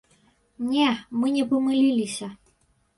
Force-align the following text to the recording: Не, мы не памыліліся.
Не, 0.71 0.87
мы 1.21 1.35
не 1.37 1.47
памыліліся. 1.55 2.35